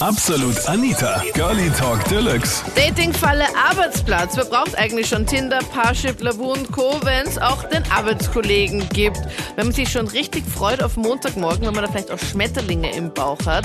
Absolut 0.00 0.68
Anita, 0.68 1.22
Girlie 1.32 1.70
Talk 1.70 2.04
Deluxe. 2.10 2.62
Datingfalle 2.76 3.44
Arbeitsplatz. 3.56 4.36
Wer 4.36 4.44
braucht 4.44 4.76
eigentlich 4.76 5.06
schon 5.06 5.24
Tinder, 5.24 5.60
Parship, 5.72 6.20
Lavu 6.20 6.52
und 6.52 6.70
Co., 6.70 7.00
wenn 7.02 7.26
es 7.26 7.38
auch 7.38 7.64
den 7.64 7.82
Arbeitskollegen 7.90 8.86
gibt? 8.90 9.16
Wenn 9.54 9.66
man 9.68 9.72
sich 9.72 9.88
schon 9.88 10.06
richtig 10.08 10.44
freut 10.44 10.82
auf 10.82 10.98
Montagmorgen, 10.98 11.66
wenn 11.66 11.72
man 11.72 11.82
da 11.82 11.90
vielleicht 11.90 12.10
auch 12.10 12.18
Schmetterlinge 12.18 12.94
im 12.94 13.14
Bauch 13.14 13.38
hat. 13.46 13.64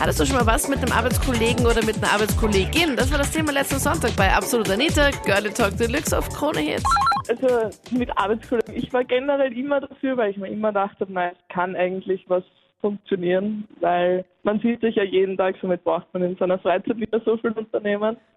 Hattest 0.00 0.18
du 0.18 0.26
schon 0.26 0.34
mal 0.34 0.46
was 0.46 0.66
mit 0.66 0.78
einem 0.78 0.90
Arbeitskollegen 0.90 1.64
oder 1.64 1.84
mit 1.84 1.98
einer 1.98 2.12
Arbeitskollegin? 2.12 2.96
Das 2.96 3.12
war 3.12 3.18
das 3.18 3.30
Thema 3.30 3.52
letzten 3.52 3.78
Sonntag 3.78 4.16
bei 4.16 4.32
Absolut 4.34 4.68
Anita, 4.70 5.10
Girlie 5.24 5.52
Talk 5.52 5.76
Deluxe 5.76 6.18
auf 6.18 6.28
Krone 6.30 6.58
Hits. 6.58 6.84
Also 7.28 7.70
mit 7.92 8.10
Arbeitskollegen, 8.18 8.74
ich 8.74 8.92
war 8.92 9.04
generell 9.04 9.56
immer 9.56 9.80
dafür, 9.80 10.16
weil 10.16 10.32
ich 10.32 10.38
mir 10.38 10.48
immer 10.48 10.72
dachte, 10.72 11.06
nein, 11.08 11.32
es 11.34 11.54
kann 11.54 11.76
eigentlich 11.76 12.24
was 12.26 12.42
funktionieren, 12.80 13.66
weil 13.80 14.24
man 14.42 14.60
sieht 14.60 14.80
sich 14.80 14.94
ja 14.96 15.02
jeden 15.02 15.36
Tag, 15.36 15.56
somit 15.60 15.82
braucht 15.84 16.06
man 16.12 16.22
in 16.22 16.36
seiner 16.36 16.58
Freizeit 16.58 16.96
wieder 16.96 17.20
so 17.20 17.36
viel 17.36 17.52
Unternehmen. 17.52 18.16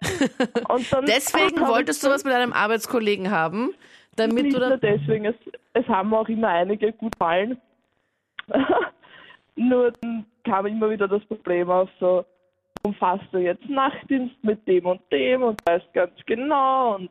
Deswegen 1.06 1.60
wolltest 1.60 2.04
du 2.04 2.08
was 2.08 2.24
mit 2.24 2.34
einem 2.34 2.52
Arbeitskollegen 2.52 3.30
haben, 3.30 3.74
damit 4.16 4.44
nicht 4.44 4.56
du 4.56 4.60
dann... 4.60 4.70
nur 4.70 4.78
deswegen, 4.78 5.26
es, 5.26 5.36
es 5.74 5.86
haben 5.88 6.12
auch 6.12 6.28
immer 6.28 6.48
einige 6.48 6.92
gut 6.92 7.14
fallen. 7.16 7.58
nur 9.56 9.92
dann 10.00 10.26
kam 10.44 10.66
immer 10.66 10.90
wieder 10.90 11.08
das 11.08 11.24
Problem 11.26 11.70
auf, 11.70 11.88
so, 12.00 12.24
umfasst 12.84 13.24
du 13.32 13.38
jetzt 13.38 13.68
Nachtdienst 13.68 14.42
mit 14.42 14.66
dem 14.66 14.86
und 14.86 15.00
dem 15.12 15.42
und 15.42 15.60
weißt 15.64 15.92
ganz 15.92 16.12
genau 16.26 16.96
und 16.96 17.10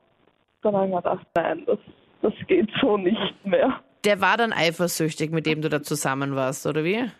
dann 0.61 0.75
habe 0.75 0.86
ich 0.86 0.91
mir 0.91 0.98
gedacht, 0.98 1.27
nein, 1.36 1.63
das, 1.66 1.80
das 2.22 2.34
geht 2.48 2.70
so 2.81 2.98
nicht 2.98 3.45
mehr. 3.45 3.80
Der 4.03 4.21
war 4.21 4.37
dann 4.37 4.53
eifersüchtig, 4.53 5.31
mit 5.31 5.45
dem 5.45 5.61
du 5.61 5.69
da 5.69 5.83
zusammen 5.83 6.35
warst, 6.35 6.65
oder 6.65 6.83
wie? 6.83 7.11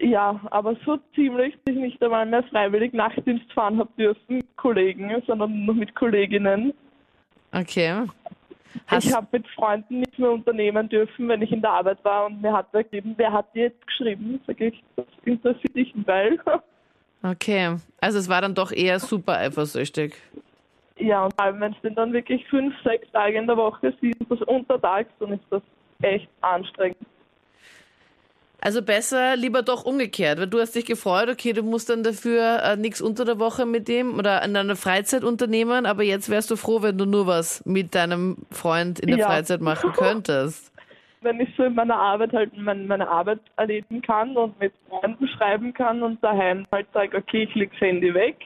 Ja, 0.00 0.40
aber 0.50 0.76
so 0.84 0.98
ziemlich, 1.14 1.54
dass 1.64 1.74
ich 1.74 1.80
nicht 1.80 2.02
einmal 2.02 2.26
mehr 2.26 2.42
freiwillig 2.44 2.92
Nachtdienst 2.92 3.52
fahren 3.52 3.78
habe 3.78 3.90
dürfen, 3.98 4.44
Kollegen, 4.56 5.10
sondern 5.26 5.64
nur 5.64 5.74
mit 5.74 5.94
Kolleginnen. 5.94 6.72
Okay. 7.52 8.04
Hast 8.86 9.06
ich 9.06 9.14
habe 9.14 9.26
mit 9.32 9.48
Freunden 9.48 10.00
nicht 10.00 10.18
mehr 10.18 10.30
unternehmen 10.30 10.88
dürfen, 10.88 11.28
wenn 11.28 11.42
ich 11.42 11.50
in 11.50 11.62
der 11.62 11.70
Arbeit 11.70 12.04
war 12.04 12.26
und 12.26 12.40
mir 12.40 12.52
hat 12.52 12.68
er 12.72 12.84
gegeben, 12.84 13.14
wer 13.16 13.32
hat 13.32 13.52
dir 13.54 13.64
jetzt 13.64 13.86
geschrieben? 13.86 14.40
Sag 14.46 14.60
ich, 14.60 14.82
das 14.96 15.06
interessiert 15.24 15.74
dich, 15.74 15.92
weil. 16.04 16.38
Okay, 17.20 17.74
also 18.00 18.16
es 18.16 18.28
war 18.28 18.40
dann 18.42 18.54
doch 18.54 18.70
eher 18.70 19.00
super 19.00 19.38
eifersüchtig. 19.38 20.14
Ja, 20.98 21.24
und 21.24 21.34
vor 21.34 21.46
allem, 21.46 21.60
wenn 21.60 21.72
es 21.72 21.80
den 21.80 21.96
dann 21.96 22.12
wirklich 22.12 22.46
fünf, 22.46 22.72
sechs 22.84 23.10
Tage 23.10 23.38
in 23.38 23.48
der 23.48 23.56
Woche 23.56 23.92
und 24.00 24.30
das 24.30 24.40
untertags, 24.42 25.10
dann 25.18 25.32
ist 25.32 25.42
das 25.50 25.60
echt 26.02 26.28
anstrengend. 26.40 26.96
Also 28.60 28.82
besser 28.82 29.36
lieber 29.36 29.62
doch 29.62 29.84
umgekehrt, 29.84 30.40
weil 30.40 30.48
du 30.48 30.58
hast 30.58 30.74
dich 30.74 30.84
gefreut, 30.84 31.28
okay, 31.28 31.52
du 31.52 31.62
musst 31.62 31.90
dann 31.90 32.02
dafür 32.02 32.60
äh, 32.64 32.76
nichts 32.76 33.00
unter 33.00 33.24
der 33.24 33.38
Woche 33.38 33.66
mit 33.66 33.86
dem 33.86 34.18
oder 34.18 34.42
in 34.42 34.52
deiner 34.52 34.74
Freizeit 34.74 35.22
unternehmen, 35.22 35.86
aber 35.86 36.02
jetzt 36.02 36.28
wärst 36.28 36.50
du 36.50 36.56
froh, 36.56 36.82
wenn 36.82 36.98
du 36.98 37.06
nur 37.06 37.28
was 37.28 37.64
mit 37.64 37.94
deinem 37.94 38.38
Freund 38.50 38.98
in 38.98 39.08
der 39.08 39.18
ja. 39.18 39.26
Freizeit 39.26 39.60
machen 39.60 39.92
könntest. 39.92 40.72
wenn 41.20 41.40
ich 41.40 41.48
so 41.56 41.64
in 41.64 41.74
meiner 41.74 41.96
Arbeit 41.96 42.32
halt 42.32 42.56
meine, 42.56 42.84
meine 42.84 43.08
Arbeit 43.08 43.40
erleben 43.56 44.02
kann 44.02 44.36
und 44.36 44.58
mit 44.60 44.72
Freunden 44.88 45.28
schreiben 45.28 45.72
kann 45.72 46.02
und 46.02 46.22
daheim 46.22 46.66
halt 46.70 46.86
sage, 46.92 47.16
okay, 47.16 47.44
ich 47.44 47.54
leg 47.54 47.70
das 47.72 47.80
Handy 47.80 48.14
weg 48.14 48.36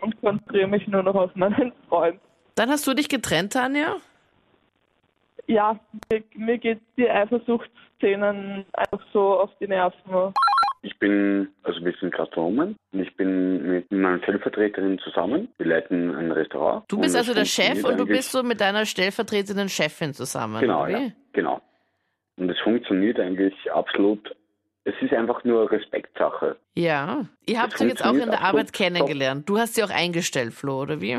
und 0.00 0.20
konzentriere 0.20 0.68
mich 0.68 0.86
nur 0.88 1.02
noch 1.02 1.14
auf 1.14 1.34
meinen 1.34 1.72
Freund. 1.88 2.20
Dann 2.54 2.70
hast 2.70 2.86
du 2.86 2.94
dich 2.94 3.08
getrennt, 3.08 3.52
Tanja? 3.52 3.96
Ja, 5.50 5.80
mir, 6.12 6.22
mir 6.36 6.58
geht 6.58 6.80
die 6.96 7.10
Eifersuchtsszenen 7.10 8.64
einfach 8.72 9.00
so 9.12 9.40
auf 9.40 9.50
die 9.60 9.66
Nerven. 9.66 10.32
Ich 10.82 10.96
bin, 11.00 11.48
also 11.64 11.84
wir 11.84 11.92
sind 12.00 12.14
Gastronomen 12.14 12.76
und 12.92 13.00
ich 13.00 13.16
bin 13.16 13.66
mit 13.66 13.90
meiner 13.90 14.22
Stellvertreterin 14.22 15.00
zusammen. 15.00 15.48
Wir 15.58 15.66
leiten 15.66 16.14
ein 16.14 16.30
Restaurant. 16.30 16.84
Du 16.86 17.00
bist 17.00 17.16
also 17.16 17.34
der 17.34 17.46
Chef 17.46 17.84
und 17.84 17.98
du 17.98 18.06
bist 18.06 18.30
so 18.30 18.44
mit 18.44 18.60
deiner 18.60 18.86
stellvertretenden 18.86 19.68
Chefin 19.68 20.14
zusammen. 20.14 20.60
Genau, 20.60 20.86
ja, 20.86 21.10
genau. 21.32 21.60
Und 22.36 22.48
es 22.48 22.58
funktioniert 22.60 23.18
eigentlich 23.18 23.54
absolut. 23.72 24.34
Es 24.84 24.94
ist 25.02 25.12
einfach 25.12 25.42
nur 25.42 25.68
Respektsache. 25.68 26.56
Ja. 26.74 27.26
Ihr 27.44 27.60
habt 27.60 27.76
sie 27.76 27.88
jetzt 27.88 28.04
auch 28.04 28.14
in 28.14 28.30
der 28.30 28.42
Arbeit 28.42 28.72
kennengelernt. 28.72 29.48
Du 29.48 29.58
hast 29.58 29.74
sie 29.74 29.82
auch 29.82 29.90
eingestellt, 29.90 30.54
Flo, 30.54 30.80
oder 30.80 31.00
wie? 31.00 31.18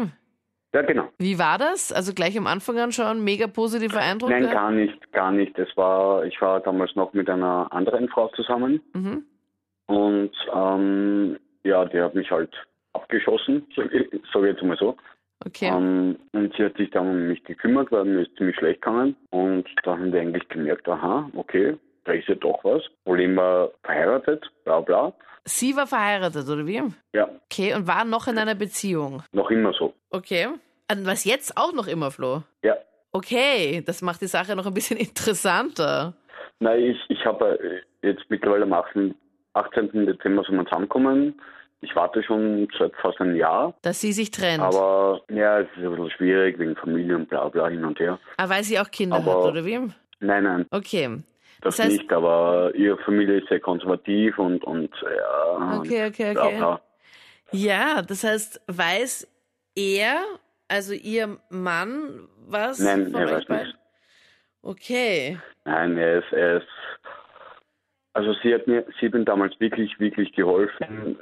Ja, 0.74 0.82
genau. 0.84 1.10
Wie 1.18 1.38
war 1.38 1.58
das? 1.58 1.92
Also 1.92 2.14
gleich 2.14 2.38
am 2.38 2.48
Anfang 2.48 2.80
an 2.80 2.92
schon 2.92 3.24
mega 3.24 3.48
positiver 3.48 4.00
Eindruck? 4.00 4.30
Nein, 4.30 4.50
gar 4.50 4.72
nicht, 4.72 5.12
gar 5.12 5.32
nicht. 5.32 5.58
Es 5.60 5.76
war, 5.76 6.24
ich 6.26 6.40
war 6.42 6.62
damals 6.62 6.96
noch 6.96 7.14
mit 7.14 7.30
einer 7.30 7.68
anderen 7.72 8.08
Frau 8.08 8.30
zusammen 8.30 8.82
mhm. 8.94 9.26
und 9.88 10.32
ähm, 10.54 11.38
ja, 11.64 11.86
die 11.86 12.00
hat 12.02 12.16
mich 12.16 12.32
halt 12.32 12.54
abgeschossen, 12.94 13.68
sage 14.34 14.48
jetzt 14.48 14.64
mal 14.64 14.78
so. 14.78 14.96
Okay. 15.46 15.68
Ähm, 15.68 16.18
und 16.34 16.54
sie 16.56 16.64
hat 16.64 16.78
sich 16.78 16.90
dann 16.92 17.10
um 17.10 17.28
mich 17.28 17.44
gekümmert, 17.44 17.92
weil 17.92 18.06
mir 18.06 18.22
ist 18.22 18.36
ziemlich 18.38 18.56
schlecht 18.56 18.82
gegangen. 18.82 19.16
Und 19.32 19.66
da 19.84 19.98
haben 19.98 20.14
wir 20.14 20.22
eigentlich 20.22 20.48
gemerkt, 20.50 20.88
aha, 20.88 21.30
okay, 21.36 21.76
da 22.06 22.14
ist 22.14 22.28
ja 22.28 22.36
doch 22.36 22.64
was. 22.64 22.82
Problem 23.04 23.36
war 23.36 23.72
verheiratet, 23.84 24.44
bla 24.64 24.82
bla. 24.82 25.14
Sie 25.44 25.76
war 25.76 25.88
verheiratet, 25.88 26.48
oder 26.48 26.66
wie? 26.68 26.84
Ja. 27.14 27.28
Okay, 27.46 27.74
und 27.74 27.88
war 27.88 28.06
noch 28.06 28.28
in 28.28 28.38
einer 28.38 28.56
Beziehung? 28.56 29.24
Noch 29.32 29.50
immer 29.50 29.74
so. 29.74 29.94
Okay. 30.12 30.48
Und 30.92 31.06
was 31.06 31.26
jetzt 31.26 31.58
auch 31.58 31.74
noch 31.74 31.88
immer, 31.88 32.12
Flo? 32.12 32.44
Ja. 32.64 32.76
Okay, 33.12 33.82
das 33.86 34.02
macht 34.02 34.22
die 34.22 34.28
Sache 34.28 34.56
noch 34.56 34.66
ein 34.66 34.74
bisschen 34.74 34.98
interessanter. 35.00 36.14
Nein, 36.60 36.80
ich, 36.84 36.98
ich 37.10 37.26
habe 37.26 37.60
äh, 37.60 38.08
jetzt 38.08 38.24
mittlerweile 38.30 38.64
am 38.64 38.74
18. 38.74 39.16
18. 39.54 40.06
Dezember 40.06 40.44
so 40.44 40.54
mal 40.54 40.66
zusammenkommen. 40.66 41.42
Ich 41.82 41.96
warte 41.96 42.22
schon 42.24 42.68
seit 42.78 42.96
fast 43.02 43.20
einem 43.20 43.36
Jahr. 43.36 43.74
Dass 43.82 44.00
sie 44.00 44.12
sich 44.12 44.30
trennt. 44.30 44.62
Aber 44.62 45.22
ja, 45.30 45.60
es 45.60 45.68
ist 45.76 45.84
ein 45.84 45.90
bisschen 45.90 46.12
schwierig 46.12 46.60
wegen 46.60 46.76
Familie 46.76 47.16
und 47.16 47.28
bla 47.28 47.50
bla 47.50 47.68
hin 47.68 47.84
und 47.84 48.00
her. 48.00 48.20
Aber 48.38 48.50
weil 48.52 48.64
sie 48.64 48.80
auch 48.80 48.90
Kinder 48.92 49.18
aber, 49.18 49.32
hat, 49.32 49.52
oder 49.52 49.66
wie? 49.66 49.80
Nein, 50.20 50.44
nein. 50.44 50.66
Okay. 50.70 51.18
Das, 51.62 51.78
das 51.78 51.86
heißt, 51.86 51.98
nicht, 51.98 52.12
aber 52.12 52.72
ihre 52.76 52.98
Familie 53.00 53.38
ist 53.38 53.48
sehr 53.50 53.60
konservativ 53.60 54.38
und, 54.40 54.64
und 54.64 54.90
ja. 55.02 55.78
Okay, 55.78 56.08
okay, 56.08 56.36
okay. 56.36 56.58
Bla 56.58 56.82
Ja, 57.52 58.02
das 58.02 58.24
heißt, 58.24 58.62
weiß 58.68 59.28
er, 59.76 60.22
also 60.68 60.94
ihr 60.94 61.38
Mann, 61.50 62.28
was? 62.48 62.80
Nein, 62.80 63.14
er 63.14 63.30
weiß 63.30 63.48
nicht. 63.48 63.78
Okay. 64.64 65.40
Nein, 65.66 65.98
er 65.98 66.20
ist, 66.20 66.32
er 66.32 66.58
ist, 66.58 66.68
also 68.14 68.34
sie 68.42 68.54
hat 68.54 68.68
mir, 68.68 68.86
sie 69.00 69.08
hat 69.08 69.14
mir 69.14 69.24
damals 69.24 69.60
wirklich, 69.60 70.00
wirklich 70.00 70.34
geholfen 70.34 71.18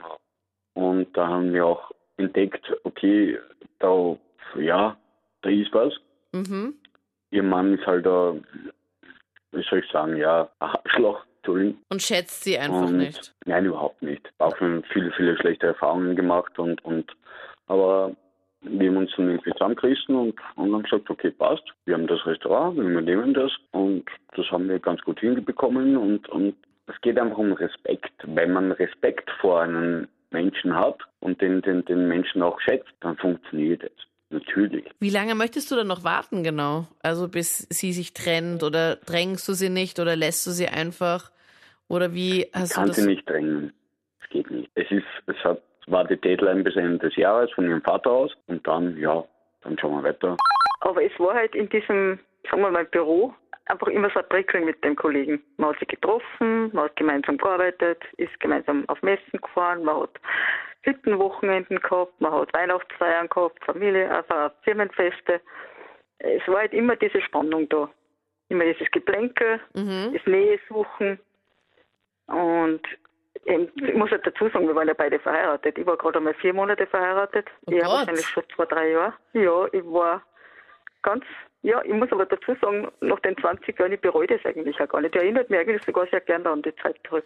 und 0.74 1.16
da 1.18 1.28
haben 1.28 1.54
wir 1.54 1.66
auch 1.66 1.92
entdeckt, 2.18 2.66
okay, 2.84 3.40
da, 3.80 4.18
ja, 4.58 4.98
da 5.42 5.50
ist 5.50 5.74
was. 5.74 5.94
Mhm. 6.32 6.76
Ihr 7.32 7.44
Mann 7.44 7.78
ist 7.78 7.86
halt 7.86 8.06
da, 8.06 8.36
wie 9.52 9.64
soll 9.70 9.80
ich 9.80 9.92
sagen, 9.92 10.18
ja, 10.18 10.50
Arschloch. 10.60 11.26
Und 11.90 12.02
schätzt 12.02 12.44
sie 12.44 12.60
einfach 12.60 12.90
und, 12.90 12.98
nicht? 12.98 13.34
Nein, 13.46 13.66
überhaupt 13.66 14.04
nicht. 14.04 14.30
Auch 14.38 14.56
schon 14.58 14.84
viele, 14.94 15.12
viele 15.14 15.36
schlechte 15.38 15.68
Erfahrungen 15.68 16.16
gemacht 16.16 16.60
und, 16.60 16.84
und 16.86 17.12
aber 17.66 18.16
wir 18.62 18.90
haben 18.90 18.98
uns 18.98 19.12
dann 19.16 19.30
irgendwie 19.30 19.52
zusammengerissen 19.54 20.16
und, 20.16 20.36
und 20.56 20.74
haben 20.74 20.84
gesagt, 20.84 21.10
okay, 21.10 21.32
passt. 21.32 21.64
Wir 21.86 21.96
haben 21.96 22.08
das 22.08 22.26
Restaurant, 22.26 22.78
wir 22.78 22.84
übernehmen 22.84 23.34
das 23.34 23.52
und 23.72 24.06
das 24.36 24.46
haben 24.52 24.68
wir 24.68 24.80
ganz 24.80 25.02
gut 25.02 25.20
hingekommen 25.20 25.98
und, 25.98 26.28
und 26.30 26.56
es 26.88 27.00
geht 27.02 27.18
einfach 27.18 27.38
um 27.38 27.54
Respekt. 27.54 28.12
Wenn 28.24 28.52
man 28.52 28.72
Respekt 28.74 29.30
vor 29.40 29.62
einem 29.62 30.08
Menschen 30.32 30.76
hat 30.76 31.00
und 31.22 31.42
den, 31.42 31.62
den, 31.62 31.86
den 31.86 32.08
Menschen 32.08 32.42
auch 32.42 32.60
schätzt, 32.60 32.94
dann 33.00 33.18
funktioniert 33.18 33.84
es. 33.84 33.92
Natürlich. 34.30 34.86
Wie 35.00 35.10
lange 35.10 35.34
möchtest 35.34 35.72
du 35.72 35.76
dann 35.76 35.88
noch 35.88 36.04
warten, 36.04 36.44
genau? 36.44 36.88
Also 37.02 37.28
bis 37.28 37.68
sie 37.70 37.94
sich 37.94 38.14
trennt 38.14 38.64
oder 38.64 38.98
drängst 38.98 39.48
du 39.48 39.54
sie 39.54 39.70
nicht 39.70 40.00
oder 40.00 40.16
lässt 40.16 40.46
du 40.46 40.52
sie 40.52 40.68
einfach? 40.68 41.32
Oder 41.88 42.14
wie 42.14 42.48
hast 42.54 42.72
ich 42.72 42.76
kann 42.76 42.84
du 42.86 42.90
das? 42.90 42.98
sie 42.98 43.08
nicht 43.08 43.28
drängen. 43.28 43.74
Es 44.22 44.30
geht 44.30 44.52
nicht. 44.52 44.70
Es 44.76 44.90
ist, 44.92 45.06
es 45.26 45.44
hat, 45.44 45.62
war 45.88 46.06
die 46.06 46.18
Deadline 46.18 46.64
bis 46.64 46.76
Ende 46.76 47.00
des 47.00 47.16
Jahres 47.16 47.52
von 47.52 47.68
ihrem 47.68 47.82
Vater 47.82 48.12
aus 48.12 48.32
und 48.46 48.66
dann, 48.68 48.96
ja, 48.98 49.24
dann 49.62 49.78
schauen 49.80 49.96
wir 49.96 50.10
weiter. 50.10 50.38
Aber 50.82 51.04
es 51.04 51.18
war 51.20 51.34
halt 51.34 51.56
in 51.56 51.68
diesem, 51.70 52.20
sagen 52.50 52.62
wir 52.62 52.70
mal, 52.70 52.86
Büro 52.86 53.34
einfach 53.66 53.88
immer 53.88 54.10
so 54.12 54.20
ein 54.20 54.30
Prickeln 54.30 54.66
mit 54.66 54.84
dem 54.84 54.96
Kollegen. 54.96 55.42
Man 55.58 55.72
hat 55.72 55.80
sich 55.80 55.88
getroffen, 55.88 56.70
man 56.74 56.86
hat 56.86 56.96
gemeinsam 56.96 57.38
gearbeitet, 57.38 58.02
ist 58.18 58.40
gemeinsam 58.40 58.84
auf 58.88 59.02
Messen 59.02 59.40
gefahren, 59.42 59.84
man 59.84 60.02
hat 60.02 60.12
Hüttenwochenenden 60.84 61.80
gehabt, 61.80 62.20
man 62.22 62.32
hat 62.32 62.54
Weihnachtsfeiern 62.54 63.28
gehabt, 63.30 63.64
Familie, 63.66 64.10
also 64.10 64.54
Firmenfeste. 64.64 65.42
Es 66.20 66.48
war 66.48 66.60
halt 66.60 66.74
immer 66.74 66.96
diese 66.96 67.22
Spannung 67.22 67.68
da. 67.70 67.90
Immer 68.50 68.66
dieses 68.66 68.90
Geplänkel, 68.92 69.60
mhm. 69.74 70.14
das 70.14 70.26
Nähe 70.26 70.60
suchen. 70.68 71.20
Und 72.28 72.82
ich 73.46 73.94
muss 73.94 74.12
halt 74.12 74.26
dazu 74.26 74.50
sagen, 74.50 74.68
wir 74.68 74.76
waren 74.76 74.88
ja 74.88 74.94
beide 74.94 75.20
verheiratet. 75.20 75.78
Ich 75.78 75.86
war 75.86 75.98
gerade 75.98 76.18
einmal 76.18 76.34
vier 76.36 76.54
Monate 76.54 76.88
verheiratet. 76.88 77.48
Oh 77.68 77.72
er 77.72 77.88
wahrscheinlich 77.88 78.28
schon 78.28 78.44
zwei, 78.56 78.66
drei 78.66 78.90
Jahre. 78.90 79.14
Ja, 79.34 79.66
ich 79.72 79.86
war 79.86 80.24
ganz 81.02 81.26
Ja, 81.62 81.82
ich 81.84 81.92
muss 81.94 82.10
aber 82.14 82.26
dazu 82.26 82.56
sagen, 82.62 82.88
nach 83.02 83.20
den 83.20 83.36
20 83.36 83.78
Jahren, 83.78 83.92
ich 83.92 84.00
bereue 84.00 84.28
das 84.28 84.40
eigentlich 84.46 84.80
auch 84.80 84.88
gar 84.88 85.02
nicht. 85.02 85.14
Erinnert 85.14 85.50
mich 85.50 85.60
eigentlich 85.60 85.82
sogar 85.86 86.08
sehr 86.10 86.22
gerne 86.22 86.50
an 86.50 86.62
die 86.62 86.74
Zeit 86.82 86.96
zurück. 87.06 87.26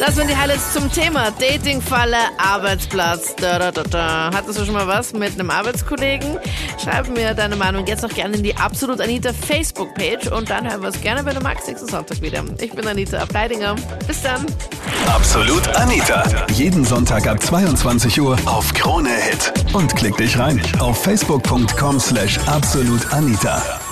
Das 0.00 0.16
waren 0.16 0.26
die 0.26 0.34
Highlights 0.34 0.72
zum 0.72 0.90
Thema 0.90 1.30
Datingfalle, 1.38 2.16
Arbeitsplatz. 2.38 3.36
Da, 3.36 3.58
da, 3.58 3.70
da, 3.72 3.82
da. 3.82 4.30
Hattest 4.34 4.58
du 4.58 4.64
schon 4.64 4.72
mal 4.72 4.86
was 4.86 5.12
mit 5.12 5.34
einem 5.34 5.50
Arbeitskollegen? 5.50 6.38
Schreib 6.82 7.08
mir 7.08 7.34
deine 7.34 7.56
Meinung 7.56 7.84
jetzt 7.86 8.02
noch 8.02 8.14
gerne 8.14 8.36
in 8.36 8.42
die 8.42 8.56
Absolut 8.56 9.02
Anita 9.02 9.34
Facebook-Page 9.34 10.32
und 10.32 10.48
dann 10.48 10.70
hören 10.70 10.80
wir 10.80 10.88
es 10.88 11.00
gerne, 11.02 11.22
wenn 11.26 11.34
du 11.34 11.42
magst, 11.42 11.68
nächsten 11.68 11.88
Sonntag 11.88 12.22
wieder. 12.22 12.42
Ich 12.58 12.72
bin 12.72 12.86
Anita 12.86 13.18
Ableidinger. 13.18 13.76
Bis 14.06 14.22
dann. 14.22 14.46
Absolut 15.08 15.68
Anita. 15.76 16.24
Jeden 16.52 16.84
Sonntag 16.84 17.26
ab 17.26 17.42
22 17.42 18.18
Uhr 18.18 18.38
auf 18.46 18.72
Krone 18.72 19.10
Hit. 19.10 19.52
Und 19.74 19.94
klick 19.94 20.16
dich 20.16 20.38
rein 20.38 20.58
auf 20.80 21.02
facebook.com 21.02 22.00
slash 22.00 22.38
absolutanita. 22.46 23.25
Anita. 23.26 23.85